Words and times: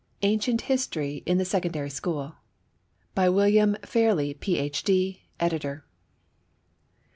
Ancient 0.23 0.61
History 0.61 1.21
in 1.27 1.37
the 1.37 1.45
Secondary 1.45 1.91
School 1.91 2.33
WILLIAM 3.15 3.77
FAIRLEY, 3.83 4.33
Ph.D., 4.33 5.21
Editor. 5.39 5.85